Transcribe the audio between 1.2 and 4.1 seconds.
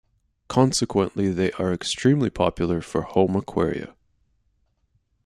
they are extremely popular for home aquaria.